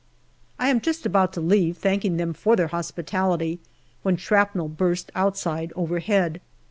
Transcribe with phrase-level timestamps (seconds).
[0.57, 3.59] I am just about to leave, thanking them for their hospi tality,
[4.01, 6.41] when shrapnel burst outside overhead.